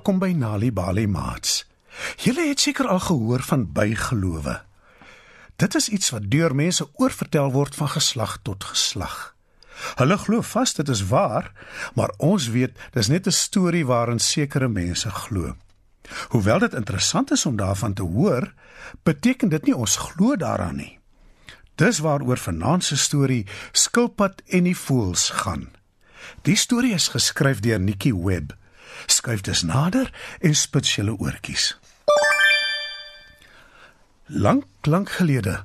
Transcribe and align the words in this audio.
Welkom 0.00 0.16
by 0.16 0.32
Nali 0.32 0.70
Bali 0.72 1.02
Mats. 1.04 1.66
Julle 2.24 2.46
het 2.48 2.62
seker 2.64 2.86
al 2.88 3.02
gehoor 3.04 3.42
van 3.44 3.66
bygelowe. 3.72 4.54
Dit 5.60 5.74
is 5.76 5.88
iets 5.92 6.08
wat 6.14 6.30
deur 6.32 6.54
mense 6.56 6.86
oorvertel 6.96 7.50
word 7.52 7.74
van 7.76 7.90
geslag 7.92 8.38
tot 8.40 8.64
geslag. 8.64 9.34
Hulle 10.00 10.16
glo 10.22 10.40
vas 10.40 10.72
dit 10.78 10.88
is 10.88 11.02
waar, 11.10 11.50
maar 11.94 12.14
ons 12.16 12.48
weet 12.48 12.80
dis 12.96 13.10
net 13.12 13.28
'n 13.28 13.36
storie 13.36 13.84
waarin 13.86 14.20
sekere 14.20 14.68
mense 14.68 15.10
glo. 15.10 15.56
Hoewel 16.32 16.58
dit 16.58 16.74
interessant 16.74 17.30
is 17.30 17.46
om 17.46 17.56
daarvan 17.56 17.92
te 17.92 18.02
hoor, 18.02 18.54
beteken 19.02 19.48
dit 19.48 19.64
nie 19.64 19.76
ons 19.76 19.96
glo 19.96 20.36
daaraan 20.36 20.76
nie. 20.76 20.98
Dis 21.74 21.98
waaroor 21.98 22.38
vanaand 22.38 22.84
se 22.84 22.96
storie 22.96 23.46
Skilpad 23.72 24.42
en 24.46 24.64
die 24.64 24.76
voëls 24.76 25.28
gaan. 25.28 25.68
Die 26.42 26.56
storie 26.56 26.94
is 26.94 27.08
geskryf 27.08 27.60
deur 27.60 27.80
Nikki 27.80 28.14
Webb. 28.14 28.56
Skuif 29.06 29.40
dus 29.40 29.62
nader 29.62 30.10
en 30.40 30.54
spits 30.54 30.94
julle 30.94 31.18
oortjies. 31.18 31.78
Lank, 34.26 34.64
lank 34.82 35.10
gelede, 35.10 35.64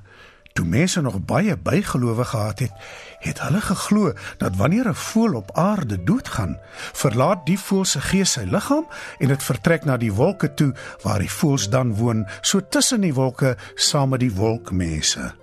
toe 0.56 0.64
mense 0.66 1.00
nog 1.00 1.20
baie 1.24 1.56
bygelowe 1.56 2.24
gehad 2.24 2.58
het, 2.58 2.72
het 3.18 3.40
hulle 3.44 3.60
geglo 3.60 4.12
dat 4.38 4.56
wanneer 4.56 4.88
'n 4.88 4.94
voël 4.94 5.34
op 5.34 5.50
aarde 5.52 6.04
doodgaan, 6.04 6.58
verlaat 6.92 7.46
die 7.46 7.58
voël 7.58 7.84
se 7.84 8.00
gees 8.00 8.32
sy 8.32 8.44
liggaam 8.44 8.86
en 9.18 9.28
dit 9.28 9.42
vertrek 9.42 9.84
na 9.84 9.96
die 9.96 10.12
wolke 10.12 10.54
toe 10.54 10.74
waar 11.02 11.18
die 11.18 11.30
voëls 11.30 11.68
dan 11.68 11.94
woon, 11.94 12.26
so 12.40 12.60
tussen 12.68 13.00
die 13.00 13.14
wolke 13.14 13.56
saam 13.74 14.08
met 14.08 14.20
die 14.20 14.34
wolkmense. 14.34 15.34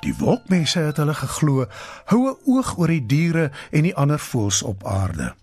Die 0.00 0.14
wolkmense 0.18 0.78
het 0.78 0.96
hulle 0.96 1.14
geglo 1.14 1.66
hou 2.04 2.28
'n 2.28 2.36
oog 2.44 2.78
oor 2.78 2.88
die 2.88 3.06
diere 3.06 3.50
en 3.70 3.82
die 3.82 3.96
ander 3.96 4.18
voëls 4.18 4.62
op 4.62 4.86
aarde. 4.86 5.34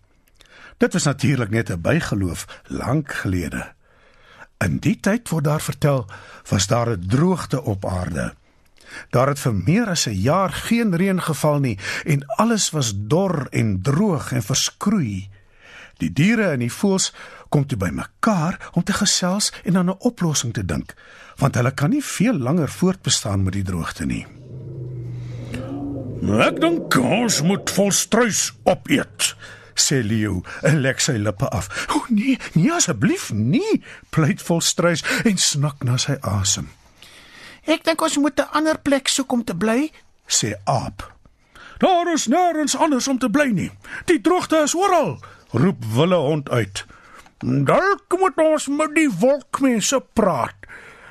Dit 0.81 0.93
was 0.93 1.03
natuurlik 1.03 1.49
net 1.49 1.69
'n 1.69 1.81
bygeloof 1.81 2.45
lank 2.65 3.13
gelede. 3.13 3.73
In 4.57 4.77
die 4.77 4.99
tyd 4.99 5.29
word 5.29 5.43
daar 5.43 5.61
vertel, 5.61 6.09
was 6.49 6.67
daar 6.67 6.89
'n 6.89 7.07
droogte 7.07 7.63
op 7.63 7.85
aarde. 7.85 8.33
Daar 9.09 9.27
het 9.27 9.39
vir 9.39 9.53
meer 9.53 9.87
as 9.87 10.05
'n 10.05 10.21
jaar 10.21 10.49
geen 10.49 10.95
reën 10.95 11.21
geval 11.21 11.59
nie 11.59 11.79
en 12.03 12.25
alles 12.25 12.69
was 12.69 12.93
dor 12.95 13.47
en 13.49 13.81
droog 13.81 14.31
en 14.31 14.43
verskroei. 14.43 15.29
Die 15.97 16.13
diere 16.13 16.49
en 16.49 16.59
die 16.59 16.73
voëls 16.73 17.13
kom 17.49 17.65
toe 17.65 17.77
bymekaar 17.77 18.69
om 18.73 18.83
te 18.83 18.93
gesels 18.93 19.53
en 19.63 19.77
aan 19.77 19.89
'n 19.89 19.99
oplossing 19.99 20.53
te 20.53 20.65
dink, 20.65 20.93
want 21.35 21.55
hulle 21.55 21.73
kan 21.73 21.89
nie 21.89 22.03
veel 22.03 22.37
langer 22.37 22.69
voortbestaan 22.69 23.43
met 23.43 23.53
die 23.53 23.63
droogte 23.63 24.05
nie. 24.05 24.27
Ek 26.39 26.61
dink 26.61 26.95
ons 26.95 27.41
moet 27.41 27.69
volstruis 27.69 28.53
opeet, 28.63 29.35
sê 29.81 30.01
Leo 30.05 30.41
en 30.67 30.81
lek 30.81 31.01
sy 31.01 31.17
lippe 31.17 31.49
af. 31.49 31.69
O 31.95 32.05
nee, 32.09 32.37
nee 32.53 32.71
asseblief 32.73 33.31
nie, 33.33 33.81
pleit 34.09 34.41
volstruis 34.41 35.03
en 35.25 35.37
snak 35.37 35.83
na 35.83 35.97
sy 36.01 36.17
asem. 36.21 36.69
Ek 37.69 37.83
dink 37.85 38.01
ons 38.01 38.17
moet 38.17 38.39
'n 38.39 38.53
ander 38.57 38.77
plek 38.77 39.07
soek 39.07 39.31
om 39.31 39.43
te 39.43 39.55
bly, 39.55 39.91
sê 40.27 40.53
Aap. 40.65 41.11
Daar 41.77 42.13
is 42.13 42.27
nêrens 42.27 42.75
anders 42.77 43.07
om 43.07 43.17
te 43.17 43.29
bly 43.29 43.49
nie. 43.49 43.71
Die 44.05 44.21
droogte 44.21 44.61
is 44.63 44.75
oral, 44.75 45.19
roep 45.51 45.85
Wille 45.95 46.15
hond 46.15 46.49
uit. 46.49 46.85
Dalk 47.41 48.17
moet 48.19 48.37
ons 48.37 48.67
met 48.67 48.95
die 48.95 49.09
wolkmense 49.09 49.99
praat. 50.13 50.55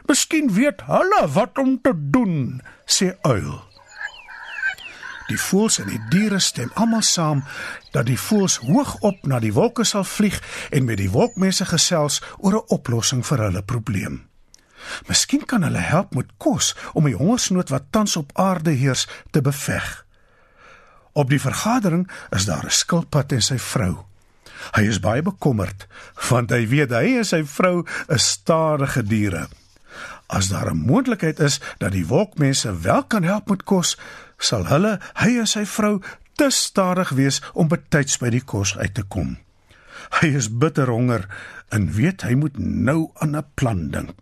Miskien 0.06 0.52
weet 0.54 0.80
hulle 0.86 1.28
wat 1.34 1.58
om 1.58 1.80
te 1.82 1.92
doen, 1.94 2.62
sê 2.86 3.14
Uil. 3.22 3.69
Die 5.30 5.38
voëls 5.38 5.78
en 5.78 5.86
die 5.90 6.00
diere 6.10 6.40
stem 6.42 6.72
almal 6.74 7.04
saam 7.06 7.44
dat 7.94 8.08
die 8.08 8.18
voëls 8.18 8.58
hoog 8.66 8.96
op 9.06 9.26
na 9.30 9.38
die 9.42 9.54
wolke 9.54 9.86
sal 9.86 10.04
vlieg 10.04 10.40
en 10.74 10.88
met 10.88 10.98
die 10.98 11.10
wolkmense 11.10 11.68
gesels 11.70 12.18
oor 12.38 12.58
'n 12.58 12.68
oplossing 12.76 13.22
vir 13.26 13.38
hulle 13.46 13.62
probleem. 13.62 14.26
Miskien 15.06 15.44
kan 15.46 15.62
hulle 15.62 15.78
help 15.78 16.14
met 16.14 16.26
kos 16.38 16.74
om 16.92 17.04
die 17.04 17.16
hongersnood 17.16 17.68
wat 17.68 17.90
tans 17.90 18.16
op 18.16 18.30
aarde 18.34 18.70
heers 18.70 19.06
te 19.30 19.40
beveg. 19.40 20.06
Op 21.12 21.28
die 21.30 21.40
vergadering 21.40 22.10
is 22.30 22.44
daar 22.44 22.64
'n 22.64 22.70
skilpad 22.70 23.32
en 23.32 23.42
sy 23.42 23.58
vrou. 23.58 24.04
Hy 24.74 24.82
is 24.82 25.00
baie 25.00 25.22
bekommerd 25.22 25.86
want 26.28 26.50
hy 26.50 26.66
weet 26.68 26.90
hy 26.90 27.16
en 27.16 27.24
sy 27.24 27.44
vrou 27.44 27.86
is 28.08 28.28
stadige 28.28 29.02
diere. 29.02 29.48
As 30.26 30.48
daar 30.48 30.70
'n 30.70 30.86
moontlikheid 30.86 31.40
is 31.40 31.60
dat 31.78 31.92
die 31.92 32.06
wolkmense 32.06 32.80
wel 32.80 33.04
kan 33.04 33.22
help 33.22 33.48
met 33.48 33.62
kos, 33.62 33.98
sal 34.40 34.66
hulle, 34.70 34.98
hy 35.20 35.36
en 35.42 35.48
sy 35.48 35.64
vrou, 35.68 36.00
te 36.40 36.48
stadig 36.50 37.12
wees 37.18 37.40
om 37.52 37.68
betyds 37.68 38.16
by 38.22 38.30
die 38.32 38.44
kos 38.52 38.72
uit 38.80 38.94
te 38.96 39.04
kom. 39.04 39.36
Hy 40.20 40.30
is 40.40 40.48
bitter 40.62 40.90
honger 40.90 41.26
en 41.74 41.90
weet 41.94 42.24
hy 42.26 42.34
moet 42.38 42.56
nou 42.58 43.10
aan 43.20 43.36
'n 43.36 43.46
plan 43.54 43.90
dink. 43.90 44.16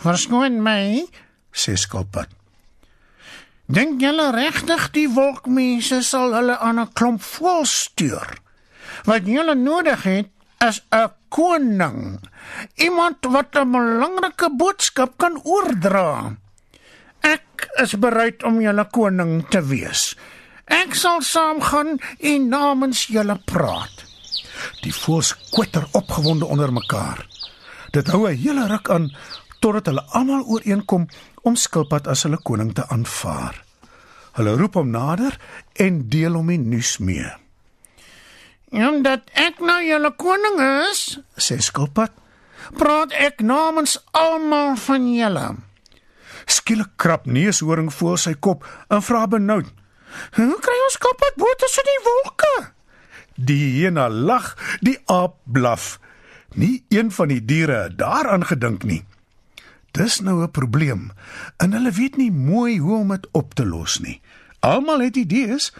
"Verskoon 0.00 0.62
my," 0.62 1.06
sê 1.52 1.76
Skilpad. 1.76 2.28
"Dink 3.66 4.00
julle 4.00 4.32
regtig 4.32 4.90
die 4.90 5.08
wolkmense 5.08 6.02
sal 6.02 6.34
hulle 6.34 6.58
aan 6.58 6.80
'n 6.80 6.92
klomp 6.92 7.22
voëls 7.22 7.74
stuur? 7.82 8.28
Wat 9.04 9.26
julle 9.26 9.54
nodig 9.54 10.02
het 10.02 10.28
is 10.60 10.80
'n 10.90 11.12
koning, 11.28 12.20
iemand 12.74 13.16
wat 13.20 13.56
'n 13.56 13.70
belangrike 13.70 14.48
boodskap 14.56 15.18
kan 15.18 15.40
oordra." 15.44 16.36
Is 17.82 17.96
bereid 17.98 18.44
om 18.46 18.60
julle 18.62 18.84
koning 18.94 19.42
te 19.50 19.58
wees. 19.66 20.12
Ek 20.70 20.94
sal 20.94 21.22
saamgaan 21.26 21.98
en 22.20 22.48
namens 22.48 23.06
julle 23.10 23.34
praat. 23.50 24.04
Die 24.84 24.94
voëls 24.94 25.34
kwetter 25.50 25.86
opgewonde 25.92 26.46
onder 26.46 26.72
mekaar. 26.72 27.24
Dit 27.92 28.08
hou 28.08 28.28
'n 28.28 28.36
hele 28.36 28.66
ruk 28.66 28.90
aan 28.90 29.10
totdat 29.60 29.86
hulle 29.86 30.04
almal 30.12 30.44
ooreenkom 30.44 31.08
om 31.42 31.56
skilpad 31.56 32.06
as 32.06 32.22
hulle 32.22 32.38
koning 32.42 32.74
te 32.74 32.86
aanvaar. 32.88 33.64
Hulle 34.36 34.56
roep 34.56 34.74
hom 34.74 34.90
nader 34.90 35.38
en 35.72 36.08
deel 36.08 36.32
hom 36.32 36.46
die 36.46 36.58
nuus 36.58 36.98
mee. 36.98 37.30
"Omdat 38.70 39.30
ek 39.32 39.60
nou 39.60 39.80
julle 39.82 40.12
koning 40.16 40.60
is," 40.90 41.18
sê 41.36 41.58
skilpad, 41.58 42.10
"praat 42.76 43.12
ek 43.12 43.40
namens 43.40 43.98
almal 44.10 44.76
van 44.76 45.14
julle." 45.14 45.56
Skielik 46.44 46.96
krap 46.96 47.26
neushoring 47.26 47.92
voor 47.94 48.18
sy 48.18 48.34
kop 48.34 48.64
en 48.88 49.02
vra 49.02 49.26
benoud: 49.26 49.66
"Hoe 50.36 50.58
kry 50.60 50.78
ons 50.86 50.98
skilpad 50.98 51.34
bo 51.36 51.46
tussen 51.58 51.84
die 51.84 52.00
wolke?" 52.04 52.72
Die 53.34 53.80
hyena 53.80 54.08
lag, 54.08 54.54
die 54.80 54.98
aap 55.06 55.36
blaf. 55.44 55.98
Nie 56.54 56.84
een 56.88 57.10
van 57.10 57.28
die 57.28 57.44
diere 57.44 57.82
het 57.82 57.98
daaraan 57.98 58.46
gedink 58.46 58.84
nie. 58.84 59.04
Dis 59.90 60.20
nou 60.20 60.42
'n 60.42 60.50
probleem 60.50 61.12
en 61.56 61.72
hulle 61.72 61.90
weet 61.90 62.16
nie 62.16 62.30
mooi 62.30 62.78
hoe 62.78 62.98
om 62.98 63.08
dit 63.08 63.28
op 63.32 63.54
te 63.54 63.66
los 63.66 63.98
nie. 63.98 64.20
Almal 64.60 65.00
het 65.00 65.16
idees, 65.16 65.72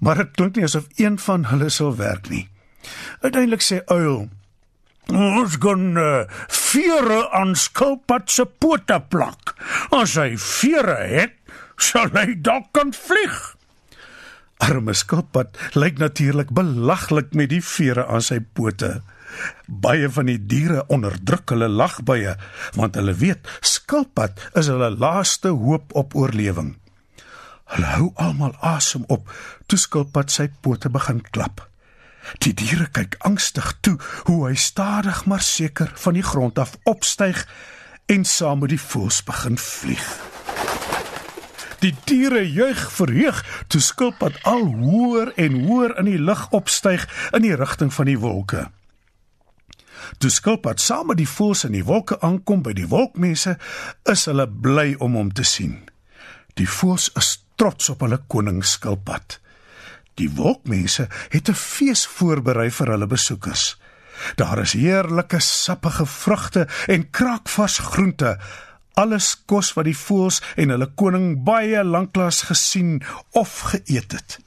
maar 0.00 0.16
dit 0.16 0.30
klink 0.30 0.56
nie 0.56 0.64
asof 0.64 0.86
een 0.96 1.18
van 1.18 1.44
hulle 1.44 1.68
sal 1.68 1.96
werk 1.96 2.28
nie. 2.28 2.48
Uiteindelik 3.20 3.62
sê 3.62 3.84
Uil: 3.84 4.28
"Ons 5.06 5.56
gaan 5.58 5.96
uh, 5.96 6.22
vere 6.48 7.30
aan 7.30 7.54
skilpad 7.56 8.30
se 8.30 8.44
pote 8.46 9.04
plak. 9.08 9.49
As 9.94 10.16
hy 10.20 10.34
vere 10.40 10.98
het, 11.10 11.36
sal 11.76 12.12
hy 12.16 12.36
dalk 12.40 12.70
kan 12.76 12.94
vlieg." 12.96 13.38
Arme 14.60 14.92
skilpad 14.92 15.56
lyk 15.74 15.98
natuurlik 15.98 16.50
belaglik 16.52 17.32
met 17.32 17.48
die 17.52 17.62
vere 17.64 18.04
aan 18.06 18.24
sy 18.24 18.42
pote. 18.44 19.00
Baie 19.66 20.10
van 20.12 20.28
die 20.28 20.40
diere 20.50 20.82
onderdruk 20.92 21.54
hulle 21.54 21.70
lagbuie 21.70 22.34
want 22.76 22.98
hulle 22.98 23.14
weet 23.16 23.48
skilpad 23.64 24.42
is 24.58 24.68
hulle 24.72 24.90
laaste 24.90 25.54
hoop 25.62 25.94
op 25.96 26.14
oorlewing. 26.18 26.74
Hulle 27.70 27.90
hou 27.94 28.10
almal 28.20 28.56
asem 28.66 29.06
op 29.08 29.30
toe 29.70 29.78
skilpad 29.78 30.32
sy 30.34 30.50
pote 30.60 30.90
begin 30.92 31.22
klap. 31.30 31.64
Die 32.44 32.52
diere 32.52 32.90
kyk 32.92 33.16
angstig 33.26 33.72
toe 33.80 33.96
hoe 34.26 34.40
hy 34.48 34.54
stadig 34.58 35.24
maar 35.30 35.42
seker 35.42 35.92
van 36.04 36.18
die 36.18 36.26
grond 36.26 36.58
af 36.58 36.76
opstyg 36.90 37.46
en 38.10 38.24
saam 38.24 38.58
met 38.58 38.72
die 38.72 38.80
voëls 38.80 39.20
begin 39.22 39.58
vlieg. 39.58 40.06
Die 41.80 41.92
diere 42.04 42.42
juig 42.42 42.80
verheug 42.92 43.38
toe 43.70 43.80
skilpad 43.80 44.40
al 44.50 44.66
hoër 44.82 45.30
en 45.38 45.60
hoër 45.68 45.94
in 46.02 46.10
die 46.10 46.18
lug 46.18 46.42
opstyg 46.56 47.06
in 47.36 47.46
die 47.46 47.54
rigting 47.54 47.92
van 47.94 48.10
die 48.10 48.18
wolke. 48.18 48.66
Toe 50.18 50.30
skilpad 50.32 50.82
saam 50.82 51.12
met 51.12 51.20
die 51.20 51.28
voëls 51.28 51.64
in 51.68 51.76
die 51.78 51.86
wolke 51.86 52.18
aankom 52.26 52.64
by 52.66 52.74
die 52.76 52.88
wolkmense, 52.90 53.54
is 54.10 54.26
hulle 54.26 54.48
bly 54.48 54.96
om 54.98 55.14
hom 55.16 55.30
te 55.32 55.46
sien. 55.46 55.78
Die 56.58 56.68
voëls 56.68 57.12
is 57.20 57.36
trots 57.60 57.92
op 57.94 58.02
hulle 58.04 58.18
koning 58.26 58.64
skilpad. 58.66 59.38
Die 60.18 60.28
wolkmense 60.34 61.06
het 61.30 61.48
'n 61.48 61.54
fees 61.54 62.06
voorberei 62.06 62.70
vir 62.70 62.90
hulle 62.90 63.06
besoekers. 63.06 63.76
Daar 64.34 64.58
is 64.58 64.72
heerlike 64.72 65.40
sappige 65.40 66.06
vrugte 66.06 66.66
en 66.86 67.10
kraakvars 67.10 67.78
groente, 67.78 68.38
alles 68.94 69.42
kos 69.46 69.72
wat 69.76 69.86
die 69.88 69.96
voëls 69.96 70.40
en 70.56 70.72
hulle 70.74 70.90
koning 70.94 71.42
baie 71.44 71.84
lanklaas 71.84 72.42
gesien 72.50 73.02
of 73.30 73.58
geëet 73.72 74.12
het. 74.12 74.38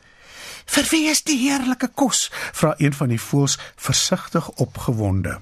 "Vir 0.65 0.85
wie 0.91 1.09
is 1.09 1.23
die 1.23 1.37
heerlike 1.37 1.87
kos?" 1.87 2.31
vra 2.51 2.73
een 2.77 2.93
van 2.93 3.09
die 3.09 3.21
voëls 3.21 3.57
versigtig 3.75 4.49
opgewonde. 4.49 5.39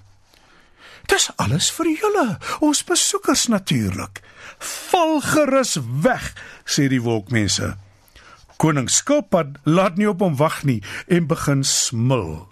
Dis 1.06 1.30
alles 1.36 1.72
vir 1.72 1.88
julle, 1.90 2.38
ons 2.60 2.84
besoekers 2.84 3.48
natuurlik. 3.48 4.22
Val 4.60 5.22
gerus 5.22 5.78
weg, 6.02 6.34
sê 6.66 6.88
die 6.88 7.02
wolkmense. 7.02 7.76
Koning 8.62 8.92
Skilpad 8.94 9.56
laat 9.66 9.96
nie 9.98 10.06
op 10.06 10.20
hom 10.22 10.36
wag 10.38 10.60
nie 10.70 10.84
en 11.10 11.26
begin 11.26 11.64
smil. 11.66 12.44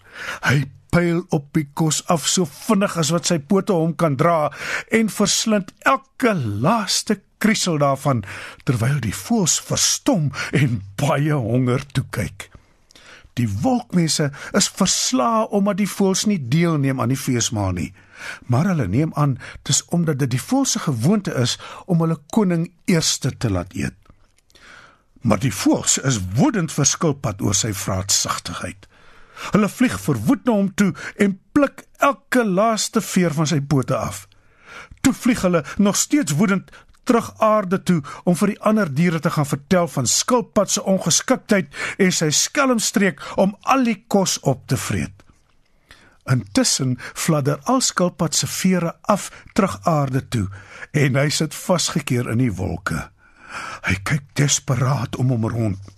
Hy 0.41 0.63
pyl 0.89 1.19
op 1.35 1.51
die 1.53 1.67
kos 1.77 1.99
af 2.09 2.25
so 2.25 2.49
vinnig 2.49 2.95
as 2.97 3.11
wat 3.13 3.29
sy 3.29 3.37
pote 3.51 3.75
hom 3.77 3.93
kan 3.93 4.15
dra 4.17 4.47
en 4.89 5.11
verslind 5.13 5.69
elke 5.85 6.33
laaste 6.33 7.19
kriesel 7.37 7.77
daarvan 7.83 8.23
terwyl 8.65 8.97
die 9.05 9.13
voëls 9.13 9.59
verstom 9.67 10.31
en 10.57 10.81
baie 10.97 11.37
honger 11.37 11.85
toe 11.93 12.07
kyk. 12.17 12.49
Die 13.37 13.45
wolkmense 13.61 14.31
is 14.57 14.71
verslae 14.81 15.45
omdat 15.53 15.77
die 15.77 15.91
voëls 15.93 16.25
nie 16.25 16.41
deelneem 16.41 17.05
aan 17.05 17.13
die 17.13 17.21
feesmaal 17.21 17.77
nie. 17.77 17.91
Maar 18.49 18.73
hulle 18.73 18.89
neem 18.89 19.13
aan 19.13 19.37
dis 19.69 19.85
omdat 19.93 20.25
dit 20.25 20.33
die 20.33 20.41
voëls 20.41 20.73
se 20.73 20.85
gewoonte 20.89 21.37
is 21.37 21.59
om 21.85 22.01
hulle 22.01 22.17
koning 22.33 22.71
eerste 22.89 23.37
te 23.37 23.53
laat 23.53 23.77
eet. 23.77 23.98
Maar 25.21 25.39
die 25.39 25.53
voëls 25.53 25.97
is 26.07 26.19
woedend 26.35 26.71
vir 26.71 26.87
skilpad 26.87 27.41
oor 27.41 27.55
sy 27.57 27.73
vraatsagtigheid. 27.75 28.87
Hulle 29.51 29.69
vlieg 29.71 29.95
verwoed 30.03 30.45
na 30.45 30.55
hom 30.57 30.73
toe 30.75 30.91
en 31.15 31.37
pluk 31.55 31.85
elke 32.03 32.43
laaste 32.43 33.01
veer 33.03 33.35
van 33.35 33.47
sy 33.47 33.59
pote 33.61 33.95
af. 33.95 34.25
Toe 35.01 35.13
vlieg 35.15 35.41
hulle 35.43 35.63
nog 35.77 35.97
steeds 35.99 36.35
woedend 36.39 36.71
terug 37.03 37.31
aarde 37.41 37.79
toe 37.83 38.01
om 38.23 38.35
vir 38.37 38.53
die 38.53 38.61
ander 38.69 38.89
diere 38.93 39.19
te 39.23 39.31
gaan 39.33 39.47
vertel 39.49 39.87
van 39.89 40.07
skilpad 40.07 40.71
se 40.71 40.83
ongeskiktheid 40.83 41.71
en 41.97 42.11
sy 42.13 42.29
skelmstreek 42.35 43.23
om 43.41 43.55
al 43.73 43.87
die 43.87 43.97
kos 44.07 44.37
op 44.51 44.67
te 44.69 44.77
vreet. 44.77 45.23
Intussen 46.29 46.97
fladder 47.17 47.57
al 47.71 47.81
skilpad 47.81 48.37
se 48.37 48.47
vere 48.47 48.93
af 49.01 49.31
terug 49.57 49.79
aarde 49.89 50.21
toe 50.29 50.45
en 50.91 51.17
hy 51.17 51.29
sit 51.33 51.55
vasgekeer 51.57 52.29
in 52.29 52.43
die 52.43 52.53
wolke. 52.53 53.07
Hy 53.87 53.95
kyk 54.03 54.23
desperaat 54.39 55.15
om 55.15 55.33
hom 55.33 55.47
rond. 55.49 55.95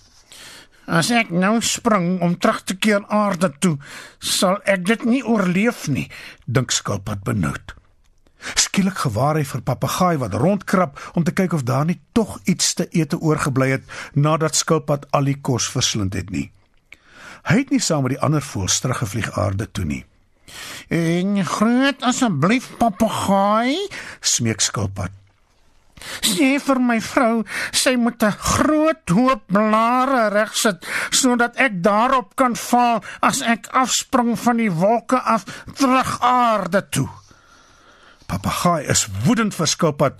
As 0.92 1.12
ek 1.14 1.30
nou 1.30 1.62
spring 1.64 2.18
om 2.26 2.34
terug 2.36 2.64
te 2.68 2.76
keer 2.76 3.06
aarde 3.08 3.52
toe, 3.64 3.78
sal 4.20 4.58
ek 4.66 4.84
dit 4.90 5.06
nie 5.08 5.22
oorleef 5.24 5.86
nie, 5.88 6.10
dink 6.46 6.74
skilpad 6.76 7.24
benoud. 7.24 7.76
Skielik 8.58 8.98
gewaar 9.04 9.38
hy 9.38 9.46
vir 9.46 9.62
papegaai 9.62 10.18
wat 10.24 10.36
rondkrap 10.42 10.98
om 11.16 11.24
te 11.24 11.34
kyk 11.38 11.54
of 11.54 11.64
daar 11.70 11.86
nie 11.86 12.00
tog 12.18 12.40
iets 12.50 12.74
te 12.74 12.88
ete 12.98 13.20
oorgebly 13.22 13.70
het 13.76 13.86
nadat 14.18 14.58
skilpad 14.58 15.06
al 15.14 15.30
die 15.30 15.38
kos 15.38 15.70
verslind 15.70 16.18
het 16.18 16.34
nie. 16.34 16.50
Hy 17.46 17.62
het 17.62 17.72
nie 17.74 17.82
saam 17.82 18.06
met 18.06 18.16
die 18.18 18.24
ander 18.26 18.42
voëls 18.42 18.82
teruggevlieg 18.82 19.32
aarde 19.38 19.70
toe 19.72 19.86
nie. 19.86 20.04
"En 20.90 21.46
groet 21.46 22.02
asseblief 22.02 22.70
papegaai," 22.78 23.88
smeek 24.20 24.62
skilpad. 24.62 25.21
Sê 26.22 26.58
vir 26.60 26.80
my 26.80 27.00
vrou, 27.02 27.44
sy 27.72 27.96
moet 27.96 28.24
'n 28.24 28.32
groot 28.32 29.10
hoop 29.10 29.44
blare 29.48 30.30
regsit 30.30 30.86
sodat 31.10 31.58
ek 31.58 31.82
daarop 31.84 32.36
kan 32.36 32.56
val 32.56 33.04
as 33.22 33.42
ek 33.42 33.68
afspring 33.72 34.40
van 34.40 34.58
die 34.58 34.72
wolke 34.72 35.20
af 35.20 35.46
terug 35.76 36.18
aarde 36.22 36.90
toe. 36.90 37.10
Papegaai 38.28 38.88
is 38.88 39.08
woedend 39.26 39.56
vir 39.56 39.68
skilpad 39.68 40.14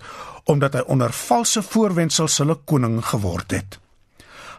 omdat 0.46 0.74
hy 0.74 0.84
onder 0.88 1.14
valse 1.14 1.62
voorwendsels 1.62 2.38
hulle 2.38 2.58
koning 2.66 3.06
geword 3.06 3.52
het. 3.52 3.80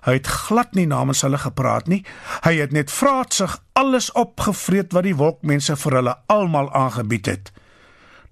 Hy 0.03 0.17
het 0.19 0.27
glad 0.27 0.75
nie 0.75 0.87
namens 0.87 1.23
hulle 1.23 1.39
gepraat 1.39 1.87
nie. 1.87 2.01
Hy 2.43 2.57
het 2.59 2.73
net 2.75 2.91
vraatsig 2.91 3.55
alles 3.79 4.11
opgevreet 4.19 4.95
wat 4.97 5.07
die 5.07 5.17
wolkmense 5.19 5.77
vir 5.77 5.99
hulle 6.01 6.17
almal 6.27 6.73
aangebied 6.75 7.27
het. 7.31 7.53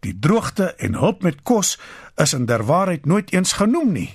Die 0.01 0.17
droogte 0.19 0.75
en 0.79 0.95
hulp 0.95 1.23
met 1.23 1.43
kos 1.43 1.79
is 2.17 2.33
in 2.33 2.47
der 2.47 2.65
waarheid 2.65 3.07
nooit 3.07 3.33
eens 3.33 3.53
genoem 3.53 3.93
nie. 3.93 4.11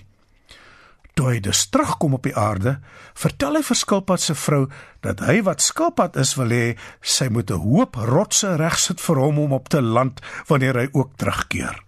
Toe 1.16 1.30
hy 1.30 1.40
dus 1.40 1.62
terugkom 1.72 2.18
op 2.18 2.26
die 2.28 2.36
aarde, 2.36 2.80
vertel 3.16 3.56
hy 3.56 3.62
vir 3.64 3.78
Skilpad 3.80 4.20
se 4.20 4.34
vrou 4.36 4.66
dat 5.06 5.22
hy 5.24 5.38
wat 5.48 5.64
Skilpad 5.64 6.18
is 6.20 6.34
wil 6.36 6.52
hê, 6.52 6.76
sy 7.02 7.30
moet 7.32 7.52
'n 7.52 7.64
hoop 7.64 7.96
rotse 7.96 8.56
regsit 8.60 9.00
vir 9.00 9.22
hom 9.24 9.40
om 9.40 9.54
op 9.54 9.70
te 9.70 9.82
land 9.82 10.20
wanneer 10.48 10.76
hy 10.76 10.88
ook 10.92 11.16
terugkeer. 11.16 11.80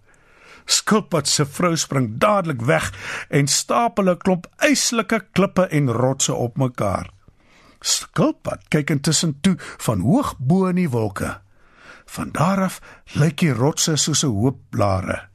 Skilpad 0.66 1.28
se 1.28 1.46
vrou 1.46 1.76
spring 1.76 2.18
dadelik 2.20 2.62
weg 2.62 2.94
en 3.30 3.48
stapel 3.48 4.10
'n 4.10 4.18
klomp 4.18 4.48
yslike 4.60 5.20
klippe 5.34 5.68
en 5.68 5.92
rotse 5.92 6.34
op 6.34 6.58
mekaar. 6.58 7.12
Skilpad 7.82 8.68
kyk 8.70 8.90
intussen 8.90 9.38
toe 9.42 9.56
van 9.60 10.00
hoog 10.00 10.36
bo 10.40 10.66
in 10.68 10.76
die 10.76 10.90
wolke. 10.90 11.42
Van 12.16 12.32
daar 12.32 12.64
af 12.64 12.80
lyk 13.20 13.42
die 13.44 13.54
rotse 13.54 13.98
soos 13.98 14.24
'n 14.24 14.34
hoop 14.34 14.60
blare. 14.70 15.28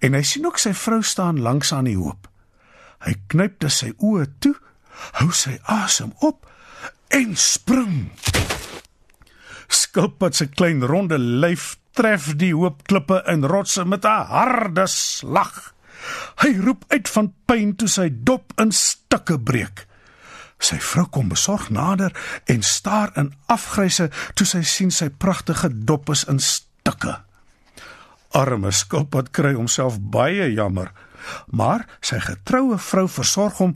En 0.00 0.14
hy 0.14 0.22
sien 0.22 0.46
ook 0.46 0.58
sy 0.58 0.72
vrou 0.72 1.02
staan 1.02 1.40
langs 1.40 1.72
aan 1.72 1.84
die 1.84 1.96
hoop. 1.96 2.28
Hy 3.00 3.14
knyp 3.26 3.60
dus 3.60 3.78
sy 3.78 3.92
oë 3.96 4.26
toe, 4.38 4.54
hou 5.12 5.30
sy 5.32 5.58
asem 5.64 6.12
op 6.20 6.46
en 7.08 7.36
spring. 7.36 8.10
Skilpad 9.68 10.34
se 10.34 10.46
klein 10.46 10.82
ronde 10.82 11.18
lyf 11.18 11.76
tref 11.96 12.32
die 12.38 12.52
hoop 12.54 12.82
klippe 12.88 13.22
en 13.26 13.46
rotse 13.46 13.84
met 13.84 14.04
'n 14.04 14.26
harde 14.34 14.86
slag. 14.86 15.74
Hy 16.42 16.56
roep 16.64 16.84
uit 16.88 17.08
van 17.08 17.34
pyn 17.44 17.76
toe 17.76 17.88
sy 17.88 18.08
dop 18.12 18.52
in 18.56 18.72
stukke 18.72 19.38
breek. 19.38 19.86
Sy 20.60 20.76
vrou 20.84 21.06
kom 21.08 21.30
besorg 21.32 21.70
nader 21.72 22.12
en 22.44 22.62
staar 22.62 23.12
in 23.16 23.32
afgryse 23.48 24.10
toe 24.34 24.46
sy 24.46 24.62
sien 24.62 24.92
sy 24.92 25.08
pragtige 25.08 25.72
dop 25.72 26.12
is 26.12 26.26
in 26.28 26.38
stukke. 26.38 27.18
Arme 28.36 28.70
skilpad 28.70 29.32
kry 29.34 29.54
homself 29.56 29.98
baie 29.98 30.52
jammer 30.52 30.92
maar 31.46 31.86
sy 32.04 32.20
getroue 32.22 32.78
vrou 32.78 33.06
versorg 33.08 33.60
hom 33.62 33.74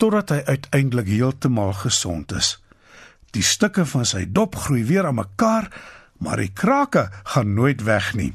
totdat 0.00 0.32
hy 0.34 0.40
uiteindelik 0.46 1.10
heeltemal 1.10 1.74
gesond 1.82 2.32
is. 2.36 2.56
Die 3.32 3.44
stukke 3.44 3.86
van 3.88 4.06
sy 4.08 4.24
dop 4.28 4.56
groei 4.66 4.84
weer 4.88 5.08
aan 5.08 5.20
mekaar, 5.20 5.70
maar 6.20 6.40
die 6.40 6.52
krake 6.52 7.08
gaan 7.34 7.54
nooit 7.56 7.84
weg 7.84 8.12
nie. 8.16 8.32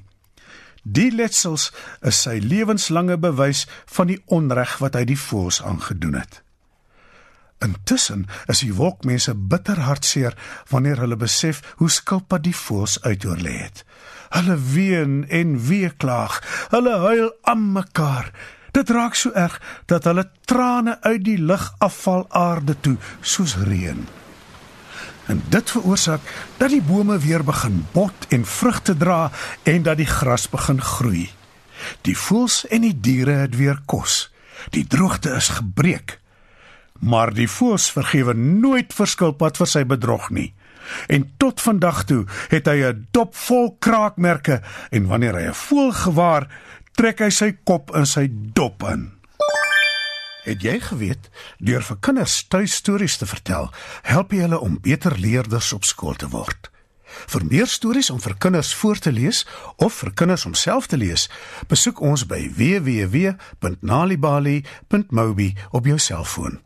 Die 0.82 1.12
letsels 1.14 1.70
is 2.06 2.24
sy 2.26 2.40
lewenslange 2.42 3.18
bewys 3.22 3.68
van 3.96 4.10
die 4.10 4.22
onreg 4.34 4.80
wat 4.82 4.98
hy 4.98 5.06
die 5.14 5.20
voëls 5.20 5.62
aangedoen 5.66 6.18
het. 6.18 6.42
Intussen 7.62 8.26
is 8.50 8.64
die 8.64 8.74
wolkmense 8.74 9.36
bitter 9.36 9.80
hartseer 9.86 10.38
wanneer 10.70 11.02
hulle 11.04 11.18
besef 11.20 11.62
hoe 11.82 11.90
skilpad 11.90 12.44
die 12.48 12.56
voëls 12.58 12.98
uitoorlê 13.06 13.58
het. 13.60 13.84
Hulle 14.32 14.58
ween 14.74 15.26
en 15.30 15.58
weeklaag, 15.68 16.40
hulle 16.72 16.96
huil 17.06 17.30
aan 17.42 17.68
mekaar. 17.76 18.32
Dit 18.72 18.90
raak 18.90 19.18
so 19.20 19.34
erg 19.36 19.60
dat 19.92 20.08
hulle 20.08 20.30
trane 20.48 20.98
uit 21.02 21.24
die 21.24 21.38
lug 21.38 21.68
afval 21.84 22.26
aarde 22.30 22.78
toe 22.80 22.96
soos 23.22 23.58
reën. 23.68 24.08
En 25.28 25.44
dit 25.50 25.72
veroorsaak 25.72 26.24
dat 26.58 26.72
die 26.74 26.82
bome 26.82 27.18
weer 27.20 27.44
begin 27.44 27.84
bot 27.92 28.26
en 28.30 28.46
vrugte 28.46 28.98
dra 28.98 29.32
en 29.64 29.84
dat 29.84 30.00
die 30.00 30.10
gras 30.10 30.48
begin 30.50 30.82
groei. 30.82 31.28
Die 32.08 32.18
voëls 32.18 32.64
en 32.70 32.88
die 32.88 32.96
diere 32.96 33.44
het 33.44 33.56
weer 33.58 33.80
kos. 33.86 34.32
Die 34.70 34.88
droogte 34.88 35.36
is 35.36 35.50
gebreek. 35.60 36.21
Maar 37.02 37.34
die 37.34 37.50
voëls 37.50 37.90
vergewe 37.92 38.34
nooit 38.38 38.94
verskilpad 38.94 39.58
vir 39.58 39.70
sy 39.70 39.86
bedrog 39.86 40.30
nie. 40.30 40.52
En 41.08 41.32
tot 41.38 41.62
vandag 41.62 42.04
toe 42.10 42.26
het 42.50 42.66
hy 42.68 42.84
'n 42.84 43.08
dop 43.12 43.36
vol 43.36 43.76
kraakmerke 43.80 44.62
en 44.92 45.08
wanneer 45.08 45.36
hy 45.36 45.48
'n 45.50 45.54
voël 45.54 45.92
gewaar, 45.92 46.48
trek 46.96 47.20
hy 47.20 47.30
sy 47.30 47.58
kop 47.64 47.96
in 47.96 48.06
sy 48.06 48.30
dop 48.32 48.84
in. 48.84 49.12
Het 50.44 50.62
jy 50.62 50.80
geweet 50.80 51.30
deur 51.58 51.84
vir 51.86 51.98
kinders 52.00 52.48
tuistories 52.48 53.18
te 53.18 53.26
vertel, 53.26 53.72
help 54.02 54.32
jy 54.32 54.40
hulle 54.40 54.60
om 54.60 54.80
beter 54.82 55.18
leerders 55.18 55.74
op 55.74 55.84
skool 55.84 56.16
te 56.16 56.30
word? 56.30 56.72
Vir 57.28 57.46
meer 57.46 57.68
stories 57.68 58.10
om 58.10 58.20
vir 58.20 58.36
kinders 58.40 58.74
voor 58.74 59.00
te 59.00 59.12
lees 59.12 59.48
of 59.76 59.94
vir 59.94 60.12
kinders 60.14 60.46
om 60.46 60.54
self 60.54 60.88
te 60.88 60.98
lees, 60.98 61.30
besoek 61.68 62.02
ons 62.02 62.26
by 62.26 62.52
www.nalibali.mobi 62.58 65.56
op 65.72 65.86
jou 65.86 66.00
selfoon. 66.00 66.60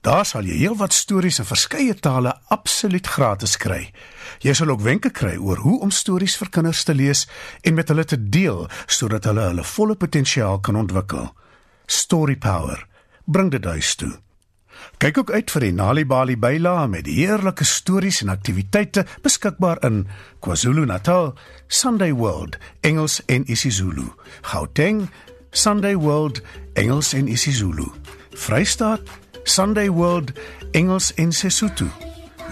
Daar 0.00 0.24
sal 0.26 0.48
jy 0.48 0.56
heelwat 0.64 0.92
stories 0.92 1.38
in 1.38 1.46
verskeie 1.46 1.94
tale 1.94 2.32
absoluut 2.48 3.06
gratis 3.06 3.56
kry. 3.56 3.92
Jy 4.42 4.54
sal 4.58 4.72
ook 4.74 4.82
wenke 4.82 5.10
kry 5.10 5.36
oor 5.36 5.62
hoe 5.62 5.78
om 5.80 5.90
stories 5.90 6.36
vir 6.40 6.50
kinders 6.50 6.82
te 6.84 6.94
lees 6.94 7.28
en 7.62 7.74
met 7.74 7.88
hulle 7.88 8.04
te 8.04 8.18
deel 8.18 8.66
sodat 8.86 9.28
hulle 9.30 9.46
hulle 9.50 9.64
volle 9.64 9.94
potensiaal 9.94 10.60
kan 10.60 10.76
ontwikkel. 10.76 11.30
Story 11.86 12.36
Power. 12.36 12.86
Bring 13.24 13.50
dit 13.50 13.64
huis 13.64 13.94
toe. 13.94 14.12
Kyk 14.98 15.18
ook 15.18 15.30
uit 15.30 15.50
vir 15.50 15.64
die 15.66 15.72
NaliBali 15.74 16.36
byla 16.38 16.86
met 16.86 17.06
heerlike 17.06 17.64
stories 17.64 18.22
en 18.22 18.28
aktiwiteite 18.28 19.06
beskikbaar 19.22 19.82
in 19.86 20.06
KwaZulu-Natal, 20.40 21.34
Sunday 21.66 22.12
World, 22.12 22.58
Engels 22.80 23.20
en 23.26 23.50
isiZulu. 23.50 24.12
Gauteng, 24.40 25.10
Sunday 25.50 25.96
World, 25.96 26.42
Engels 26.74 27.12
en 27.12 27.28
isiZulu. 27.28 27.90
Vrystaat 28.30 29.00
Sunday 29.42 29.90
World 29.90 30.32
Engels 30.70 31.14
en 31.14 31.32
Sesotho. 31.32 31.86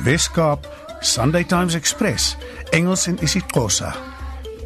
Weskaap 0.05 0.69
Sunday 1.01 1.45
Times 1.45 1.75
Express 1.75 2.37
Engels 2.71 3.07
en 3.07 3.19
isiXhosa. 3.23 3.95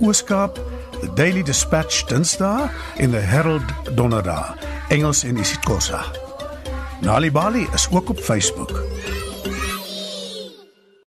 Ooskaap, 0.00 0.60
The 1.00 1.12
Daily 1.14 1.42
Dispatch 1.42 2.04
Dinsdae 2.04 2.70
en 2.96 3.10
The 3.10 3.16
Herald 3.16 3.62
Donderdag, 3.94 4.56
Engels 4.88 5.22
en 5.24 5.36
isiXhosa. 5.36 6.04
Nali 7.00 7.30
Bali 7.30 7.66
is 7.74 7.88
ook 7.90 8.08
op 8.08 8.18
Facebook. 8.18 8.82